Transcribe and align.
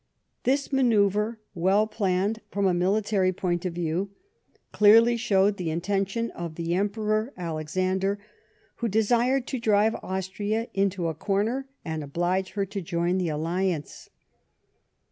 This 0.45 0.73
manoeuvre, 0.73 1.37
well 1.53 1.85
planned 1.85 2.41
from 2.49 2.65
a 2.65 2.73
military 2.73 3.31
point 3.31 3.65
of 3.67 3.73
view, 3.75 4.09
clearly 4.71 5.15
showed 5.15 5.57
the 5.57 5.69
intention 5.69 6.31
of 6.31 6.55
the 6.55 6.73
Emperor 6.73 7.31
Alexander, 7.37 8.17
who 8.77 8.87
desired 8.87 9.45
to 9.45 9.59
drive 9.59 9.93
Austria 10.01 10.69
into 10.73 11.05
a 11.07 11.13
corner 11.13 11.67
and 11.85 12.03
oblige 12.03 12.53
her 12.53 12.65
to 12.65 12.81
join 12.81 13.19
the 13.19 13.29
alliance. 13.29 14.09